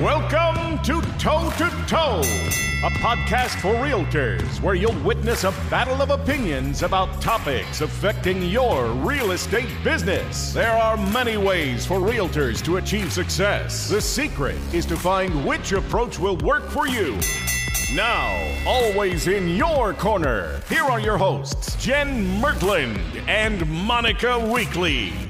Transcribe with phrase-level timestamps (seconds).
[0.00, 2.20] Welcome to Toe to Toe,
[2.84, 8.88] a podcast for realtors where you'll witness a battle of opinions about topics affecting your
[8.88, 10.52] real estate business.
[10.52, 13.88] There are many ways for realtors to achieve success.
[13.88, 17.18] The secret is to find which approach will work for you.
[17.94, 18.36] Now,
[18.66, 25.25] always in your corner, here are your hosts, Jen Mertland and Monica Weekly.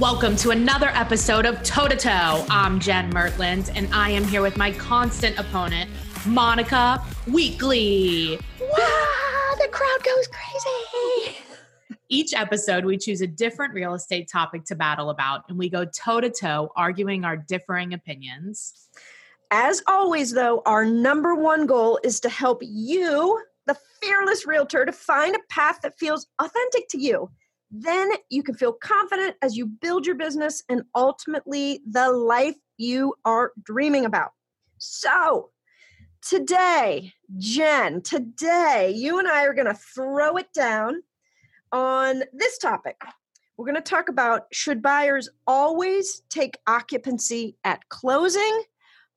[0.00, 2.46] Welcome to another episode of Toe to Toe.
[2.48, 5.90] I'm Jen Mertland, and I am here with my constant opponent,
[6.24, 8.38] Monica Weekly.
[8.60, 11.38] Wow, the crowd goes crazy.
[12.08, 15.84] Each episode, we choose a different real estate topic to battle about, and we go
[15.84, 18.74] toe to toe, arguing our differing opinions.
[19.50, 24.92] As always, though, our number one goal is to help you, the fearless realtor, to
[24.92, 27.28] find a path that feels authentic to you
[27.70, 33.14] then you can feel confident as you build your business and ultimately the life you
[33.24, 34.32] are dreaming about.
[34.78, 35.50] So,
[36.22, 41.02] today, Jen, today, you and I are going to throw it down
[41.72, 43.00] on this topic.
[43.56, 48.62] We're going to talk about should buyers always take occupancy at closing?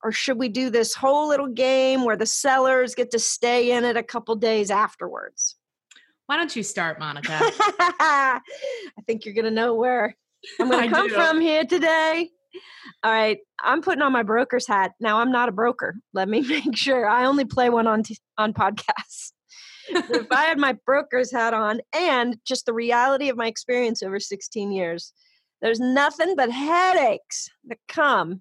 [0.04, 3.86] Or should we do this whole little game where the sellers get to stay in
[3.86, 5.58] it a couple days afterwards?
[6.32, 7.38] Why don't you start, Monica?
[7.42, 8.40] I
[9.06, 10.16] think you're going to know where
[10.62, 11.14] I'm going to come do.
[11.14, 12.30] from here today.
[13.04, 14.94] All right, I'm putting on my broker's hat.
[15.02, 15.94] Now I'm not a broker.
[16.14, 17.06] Let me make sure.
[17.06, 19.34] I only play one on t- on podcasts.
[19.90, 24.18] if I had my broker's hat on and just the reality of my experience over
[24.18, 25.12] 16 years,
[25.62, 28.40] there's nothing but headaches that come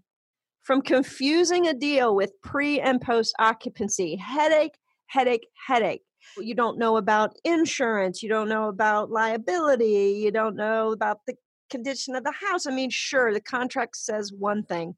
[0.62, 4.14] from confusing a deal with pre and post occupancy.
[4.14, 6.02] Headache, headache, headache
[6.38, 11.34] you don't know about insurance, you don't know about liability, you don't know about the
[11.70, 12.66] condition of the house.
[12.66, 14.96] I mean, sure, the contract says one thing,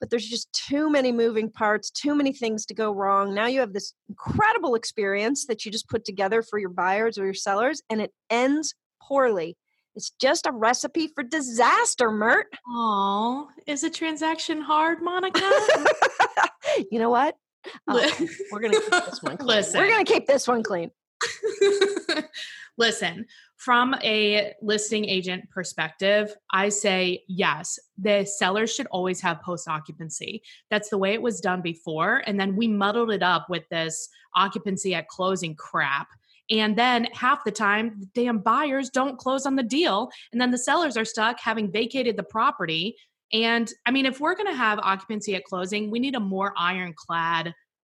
[0.00, 3.34] but there's just too many moving parts, too many things to go wrong.
[3.34, 7.24] Now you have this incredible experience that you just put together for your buyers or
[7.24, 9.56] your sellers, and it ends poorly.
[9.96, 12.46] It's just a recipe for disaster, Mert.
[12.68, 15.50] Oh, is a transaction hard, Monica?
[16.90, 17.36] you know what?
[17.88, 19.48] Oh, we're gonna keep this one clean.
[19.48, 19.80] Listen.
[19.80, 20.90] We're gonna keep this one clean.
[22.78, 23.26] Listen,
[23.56, 30.42] from a listing agent perspective, I say yes, the sellers should always have post occupancy.
[30.70, 32.22] That's the way it was done before.
[32.26, 36.08] And then we muddled it up with this occupancy at closing crap.
[36.50, 40.10] And then half the time, the damn buyers don't close on the deal.
[40.32, 42.96] And then the sellers are stuck having vacated the property
[43.32, 46.52] and I mean, if we're going to have occupancy at closing, we need a more
[46.56, 47.54] ironclad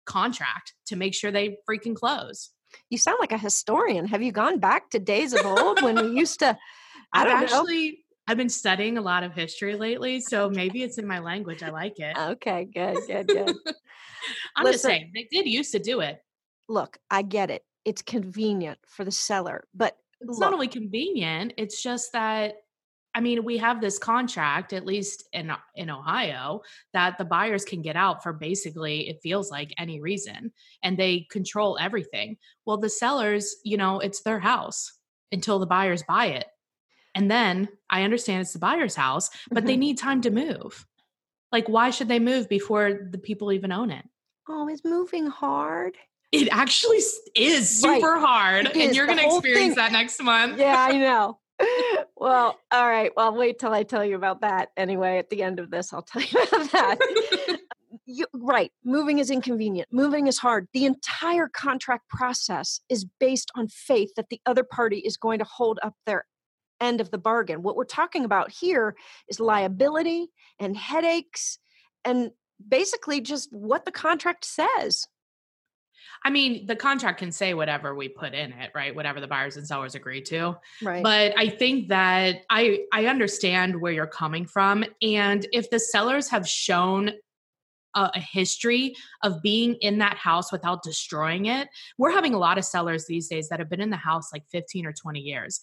[0.05, 2.51] contract to make sure they freaking close.
[2.89, 4.07] You sound like a historian.
[4.07, 6.57] Have you gone back to days of old when we used to?
[7.13, 7.91] I have actually.
[7.91, 7.97] Know.
[8.27, 11.63] I've been studying a lot of history lately, so maybe it's in my language.
[11.63, 12.15] I like it.
[12.15, 13.55] Okay, good, good, good.
[14.55, 16.21] I'm Listen, just saying they did used to do it.
[16.69, 17.65] Look, I get it.
[17.83, 22.57] It's convenient for the seller, but it's look, not only convenient, it's just that
[23.13, 26.61] I mean, we have this contract, at least in in Ohio,
[26.93, 30.51] that the buyers can get out for basically it feels like any reason,
[30.83, 32.37] and they control everything.
[32.65, 34.93] Well, the sellers, you know, it's their house
[35.31, 36.45] until the buyers buy it,
[37.13, 39.67] and then I understand it's the buyer's house, but mm-hmm.
[39.67, 40.85] they need time to move.
[41.51, 44.05] Like, why should they move before the people even own it?
[44.47, 45.97] Oh, is moving hard?
[46.31, 47.01] It actually
[47.35, 48.21] is super right.
[48.21, 49.75] hard, and you're going to experience thing.
[49.75, 50.59] that next month.
[50.59, 51.41] Yeah, I know
[52.21, 53.11] well, all right.
[53.17, 54.69] Well, wait till I tell you about that.
[54.77, 57.57] Anyway, at the end of this, I'll tell you about that.
[58.05, 58.71] you, right.
[58.85, 59.89] Moving is inconvenient.
[59.91, 60.67] Moving is hard.
[60.71, 65.45] The entire contract process is based on faith that the other party is going to
[65.45, 66.25] hold up their
[66.79, 67.63] end of the bargain.
[67.63, 68.95] What we're talking about here
[69.27, 70.27] is liability
[70.59, 71.57] and headaches
[72.05, 72.29] and
[72.69, 75.07] basically just what the contract says.
[76.23, 78.95] I mean, the contract can say whatever we put in it, right?
[78.95, 80.57] Whatever the buyers and sellers agree to.
[80.81, 81.03] Right.
[81.03, 86.29] But I think that I I understand where you're coming from and if the sellers
[86.29, 87.11] have shown
[87.95, 91.67] a, a, history of being in that house without destroying it.
[91.97, 94.43] We're having a lot of sellers these days that have been in the house like
[94.51, 95.59] 15 or 20 years.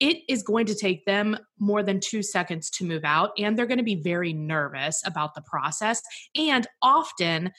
[0.00, 3.66] It is going to take them more than two seconds to move out, and they're
[3.66, 6.02] going to be very nervous about the process.
[6.34, 7.52] And often,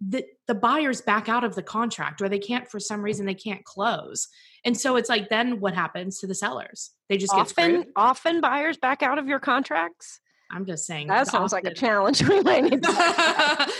[0.00, 3.34] the the buyers back out of the contract or they can't for some reason they
[3.34, 4.28] can't close.
[4.64, 6.90] And so it's like then what happens to the sellers?
[7.08, 7.86] They just often, get screwed.
[7.96, 10.20] Often buyers back out of your contracts?
[10.52, 11.64] I'm just saying that sounds often.
[11.64, 13.72] like a challenge we might need to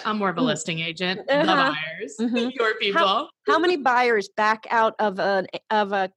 [0.06, 1.40] i'm more of a listing agent uh-huh.
[1.40, 2.48] the buyers mm-hmm.
[2.58, 6.10] your people how, how many buyers back out of a of a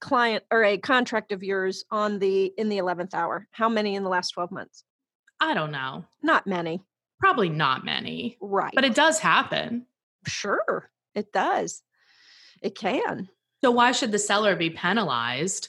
[0.00, 3.46] client or a contract of yours on the in the 11th hour?
[3.50, 4.84] How many in the last 12 months?
[5.40, 6.04] I don't know.
[6.22, 6.82] Not many
[7.20, 8.36] Probably not many.
[8.40, 8.72] Right.
[8.74, 9.86] But it does happen.
[10.26, 11.82] Sure, it does.
[12.62, 13.28] It can.
[13.64, 15.68] So why should the seller be penalized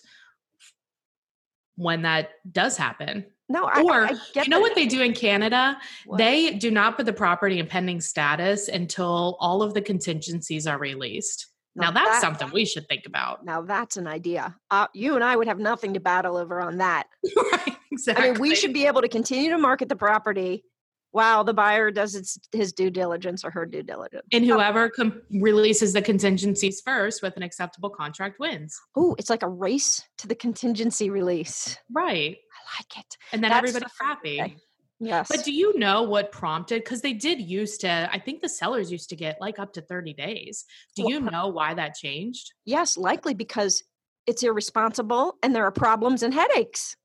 [1.75, 3.25] when that does happen?
[3.49, 4.61] No, I, or I get you know that.
[4.61, 5.77] what they do in Canada?
[6.05, 6.17] What?
[6.17, 10.77] They do not put the property in pending status until all of the contingencies are
[10.77, 11.47] released.
[11.75, 13.45] Now, Now that's that- something we should think about.
[13.45, 14.55] Now that's an idea.
[14.69, 17.07] Uh, you and I would have nothing to battle over on that.
[17.53, 18.25] right, exactly.
[18.25, 20.65] I mean, we should be able to continue to market the property
[21.12, 24.24] while the buyer does its, his due diligence or her due diligence.
[24.33, 28.77] and whoever com- releases the contingencies first with an acceptable contract wins.
[28.95, 31.77] Oh, it's like a race to the contingency release.
[31.92, 32.38] Right.
[32.38, 33.18] I like it.
[33.31, 34.38] And then That's everybody's happy.
[34.38, 34.59] thing.
[35.00, 35.27] Yes.
[35.30, 36.83] But do you know what prompted?
[36.83, 39.81] Because they did used to, I think the sellers used to get like up to
[39.81, 40.65] 30 days.
[40.95, 42.51] Do Well, you know why that changed?
[42.65, 43.83] yes, likely because
[44.25, 46.95] it's irresponsible and there are problems and headaches.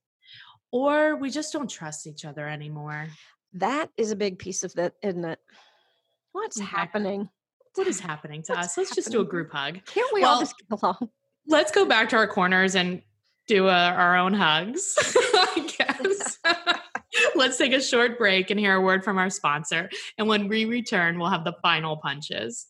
[0.72, 3.08] Or we just don't trust each other anymore?
[3.54, 5.38] That is a big piece of that, isn't it?
[6.32, 7.28] What's happening?
[7.74, 8.78] What is happening to What's us?
[8.78, 9.80] Let's just do a group hug.
[9.86, 11.08] Can't we all just get along?
[11.46, 13.02] Let's go back to our corners and
[13.48, 14.94] do uh, our own hugs,
[15.34, 16.38] I guess.
[17.34, 19.90] Let's take a short break and hear a word from our sponsor.
[20.16, 22.66] And when we return, we'll have the final punches.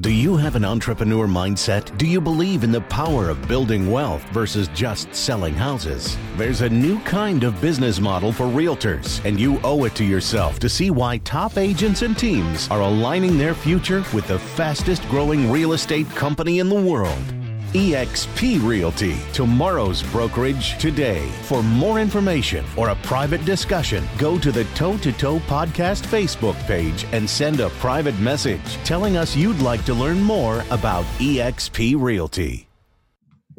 [0.00, 1.96] Do you have an entrepreneur mindset?
[1.98, 6.16] Do you believe in the power of building wealth versus just selling houses?
[6.36, 10.60] There's a new kind of business model for realtors, and you owe it to yourself
[10.60, 15.50] to see why top agents and teams are aligning their future with the fastest growing
[15.50, 17.37] real estate company in the world.
[17.72, 21.28] eXp Realty, tomorrow's brokerage today.
[21.42, 26.56] For more information or a private discussion, go to the Toe to Toe Podcast Facebook
[26.66, 32.00] page and send a private message telling us you'd like to learn more about eXp
[32.00, 32.67] Realty.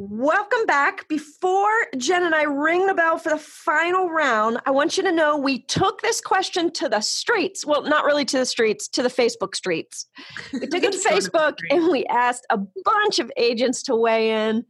[0.02, 1.10] Welcome back.
[1.10, 5.12] Before Jen and I ring the bell for the final round, I want you to
[5.12, 7.66] know we took this question to the streets.
[7.66, 10.06] Well, not really to the streets, to the Facebook streets.
[10.54, 13.30] We took it to Let's go to the Facebook and we asked a bunch of
[13.36, 14.64] agents to weigh in.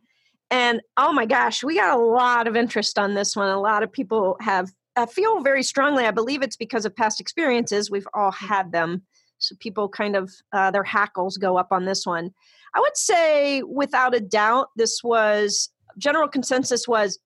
[0.50, 3.50] And oh my gosh, we got a lot of interest on this one.
[3.50, 6.08] A lot of people have I feel very strongly.
[6.08, 7.92] I believe it's because of past experiences.
[7.92, 9.04] We've all had them.
[9.40, 12.32] So people kind of uh, their hackles go up on this one.
[12.76, 17.20] I would say, without a doubt, this was general consensus was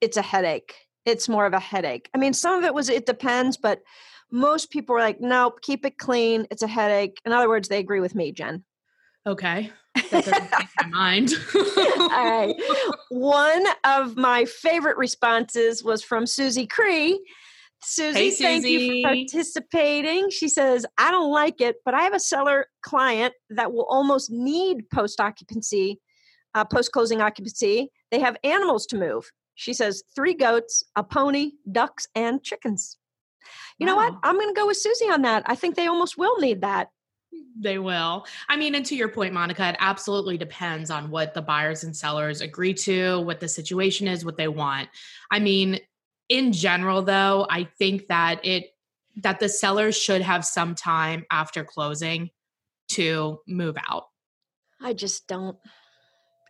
[0.00, 0.74] it's a headache.
[1.04, 2.08] It's more of a headache.
[2.14, 3.82] I mean, some of it was it depends, but
[4.30, 6.46] most people were like, nope, keep it clean.
[6.50, 7.20] It's a headache.
[7.24, 8.64] In other words, they agree with me, Jen.
[9.26, 9.70] Okay.
[10.10, 11.30] That doesn't change my mind.
[11.98, 12.54] All right.
[13.10, 17.20] One of my favorite responses was from Susie Cree.
[17.84, 20.30] Susie, Hey, thank you for participating.
[20.30, 24.30] She says, I don't like it, but I have a seller client that will almost
[24.30, 26.00] need post occupancy,
[26.54, 27.90] uh, post closing occupancy.
[28.10, 29.30] They have animals to move.
[29.54, 32.96] She says, three goats, a pony, ducks, and chickens.
[33.78, 34.14] You know what?
[34.22, 35.42] I'm going to go with Susie on that.
[35.46, 36.88] I think they almost will need that.
[37.60, 38.26] They will.
[38.48, 41.96] I mean, and to your point, Monica, it absolutely depends on what the buyers and
[41.96, 44.88] sellers agree to, what the situation is, what they want.
[45.30, 45.80] I mean,
[46.28, 48.70] in general, though, I think that it
[49.22, 52.30] that the sellers should have some time after closing
[52.88, 54.04] to move out.
[54.80, 55.56] I just don't.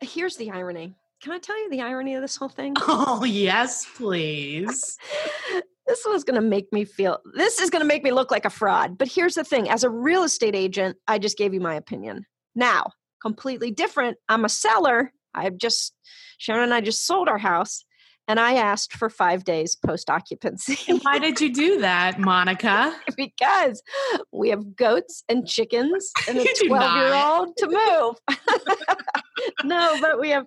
[0.01, 0.95] Here's the irony.
[1.23, 2.75] Can I tell you the irony of this whole thing?
[2.87, 4.99] Oh, yes, please.
[5.87, 8.45] this was going to make me feel this is going to make me look like
[8.45, 11.61] a fraud but here's the thing as a real estate agent i just gave you
[11.61, 15.95] my opinion now completely different i'm a seller i've just
[16.39, 17.85] sharon and i just sold our house
[18.29, 22.95] and i asked for five days post occupancy why did you do that, Monica?
[23.17, 23.83] because
[24.33, 28.39] we have goats and chickens and a 12 year old to move
[29.65, 30.47] no but we have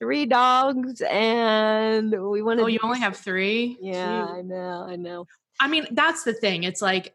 [0.00, 3.78] three dogs and we want oh, to Oh, you only have three?
[3.80, 4.38] yeah Jeez.
[4.38, 5.26] i know i know
[5.60, 6.64] I mean, that's the thing.
[6.64, 7.14] It's like,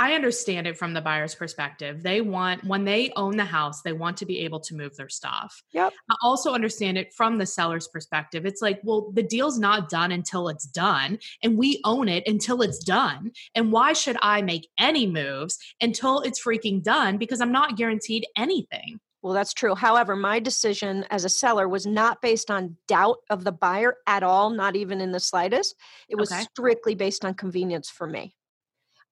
[0.00, 2.04] I understand it from the buyer's perspective.
[2.04, 5.08] They want, when they own the house, they want to be able to move their
[5.08, 5.60] stuff.
[5.72, 5.92] Yep.
[6.08, 8.46] I also understand it from the seller's perspective.
[8.46, 12.62] It's like, well, the deal's not done until it's done, and we own it until
[12.62, 13.32] it's done.
[13.56, 17.18] And why should I make any moves until it's freaking done?
[17.18, 19.00] Because I'm not guaranteed anything.
[19.20, 19.74] Well, that's true.
[19.74, 24.22] However, my decision as a seller was not based on doubt of the buyer at
[24.22, 25.74] all, not even in the slightest.
[26.08, 26.42] It was Okay.
[26.42, 28.36] strictly based on convenience for me.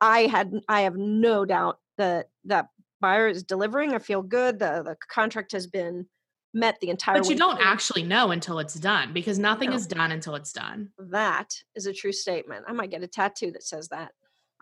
[0.00, 2.68] I had I have no doubt that that
[3.00, 3.94] buyer is delivering.
[3.94, 4.58] I feel good.
[4.58, 6.06] The the contract has been
[6.54, 9.76] met the entire But you don't actually know until it's done because nothing No.
[9.76, 10.90] is done until it's done.
[10.98, 12.64] That is a true statement.
[12.68, 14.12] I might get a tattoo that says that.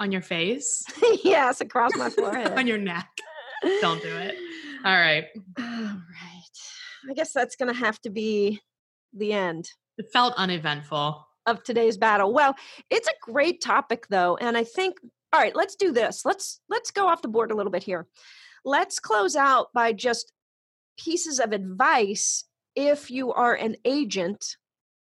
[0.01, 0.83] On your face,
[1.25, 2.59] yes, across my forehead.
[2.59, 3.09] on your neck.
[3.81, 4.35] Don't do it.
[4.85, 5.27] All right.
[5.57, 6.43] All right.
[7.09, 8.61] I guess that's going to have to be
[9.13, 9.71] the end.
[9.99, 11.25] It felt uneventful.
[11.47, 12.33] of today's battle.
[12.33, 12.57] Well,
[12.91, 14.37] it's a great topic, though.
[14.39, 14.97] And I think
[15.35, 16.25] All right, let's do this.
[16.25, 18.07] Let's let's go off the board a little bit here.
[18.65, 20.33] Let's close out by just
[20.97, 22.45] pieces of advice
[22.77, 24.57] if you are an agent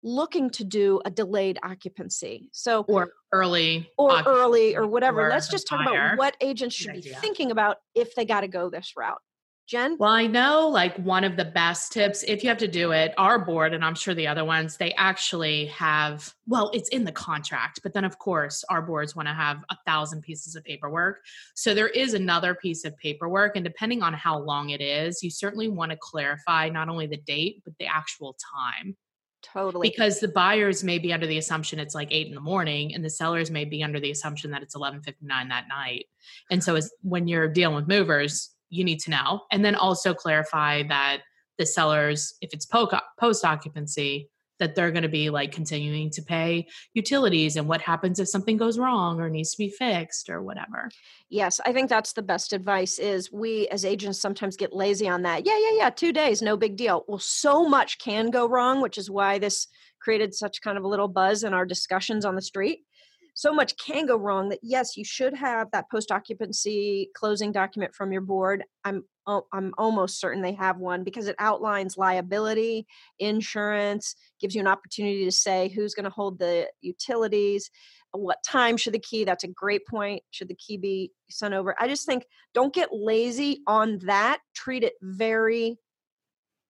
[0.02, 2.50] looking to do a delayed occupancy.
[2.52, 5.30] So or early or early or whatever.
[5.30, 8.72] Let's just talk about what agents should be thinking about if they got to go
[8.72, 9.22] this route.
[9.68, 9.98] Jen?
[10.00, 13.14] Well, I know like one of the best tips, if you have to do it,
[13.18, 17.12] our board, and I'm sure the other ones, they actually have, well, it's in the
[17.12, 21.20] contract, but then of course our boards want to have a thousand pieces of paperwork.
[21.54, 23.58] So there is another piece of paperwork.
[23.58, 27.18] And depending on how long it is, you certainly want to clarify not only the
[27.18, 28.96] date, but the actual time.
[29.44, 29.90] Totally.
[29.90, 33.04] Because the buyers may be under the assumption it's like eight in the morning, and
[33.04, 36.06] the sellers may be under the assumption that it's eleven fifty nine that night.
[36.52, 39.42] And so, as when you're dealing with movers, you need to know.
[39.52, 41.22] And then also clarify that
[41.58, 46.68] the sellers, if it's post occupancy, that they're going to be like continuing to pay
[46.96, 50.90] utilities and what happens if something goes wrong or needs to be fixed or whatever.
[51.30, 55.22] Yes, I think that's the best advice is we as agents sometimes get lazy on
[55.22, 55.46] that.
[55.46, 57.06] Yeah, yeah, yeah, 2 days, no big deal.
[57.08, 59.68] Well, so much can go wrong, which is why this
[60.02, 62.80] created such kind of a little buzz in our discussions on the street
[63.38, 67.94] so much can go wrong that yes you should have that post occupancy closing document
[67.94, 68.64] from your board.
[68.84, 69.04] I'm
[69.52, 72.88] i'm almost certain they have one because it outlines liability
[73.20, 77.70] insurance gives you an opportunity to say who's going to hold the utilities
[78.14, 81.76] what time should the key that's a great point should the key be sent over.
[81.80, 85.78] I just think don't get lazy on that treat it very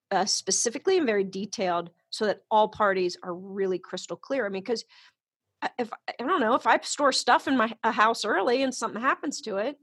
[0.09, 4.45] uh, specifically and very detailed so that all parties are really crystal clear.
[4.45, 4.83] I mean because
[5.77, 9.01] if I don't know if I store stuff in my a house early and something
[9.01, 9.77] happens to it,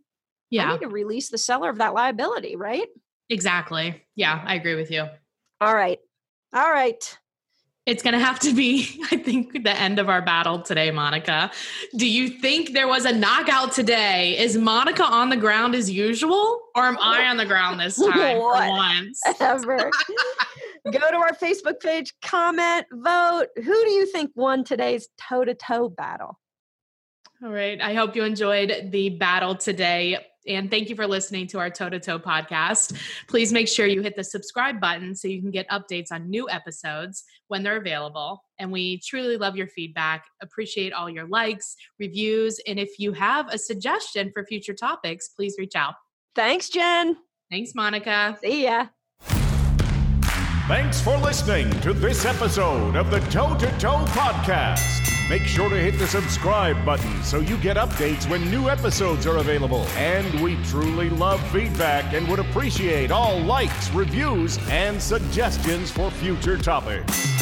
[0.50, 2.86] yeah, I need to release the seller of that liability, right?
[3.28, 4.02] Exactly.
[4.14, 5.06] Yeah, I agree with you.
[5.60, 5.98] All right.
[6.52, 7.18] All right.
[7.86, 11.50] It's going to have to be, I think, the end of our battle today, Monica.
[11.96, 14.38] Do you think there was a knockout today?
[14.38, 18.12] Is Monica on the ground as usual, or am I on the ground this time
[18.12, 19.20] for once?
[19.40, 19.90] Ever.
[20.90, 23.48] Go to our Facebook page, comment, vote.
[23.56, 26.38] Who do you think won today's toe to toe battle?
[27.42, 27.80] All right.
[27.80, 30.24] I hope you enjoyed the battle today.
[30.46, 32.96] And thank you for listening to our Toe to Toe podcast.
[33.28, 36.48] Please make sure you hit the subscribe button so you can get updates on new
[36.50, 38.42] episodes when they're available.
[38.58, 42.60] And we truly love your feedback, appreciate all your likes, reviews.
[42.66, 45.94] And if you have a suggestion for future topics, please reach out.
[46.34, 47.16] Thanks, Jen.
[47.50, 48.36] Thanks, Monica.
[48.40, 48.86] See ya.
[50.66, 55.28] Thanks for listening to this episode of the Toe to Toe Podcast.
[55.28, 59.36] Make sure to hit the subscribe button so you get updates when new episodes are
[59.36, 59.82] available.
[59.88, 66.56] And we truly love feedback and would appreciate all likes, reviews, and suggestions for future
[66.56, 67.33] topics.